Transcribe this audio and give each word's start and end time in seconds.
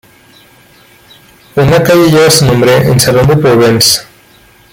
Una 1.55 1.83
calle 1.83 2.09
lleva 2.09 2.31
su 2.31 2.47
nombre 2.47 2.75
en 2.91 2.99
Salon 2.99 3.27
de 3.27 3.37
Provence. 3.37 4.01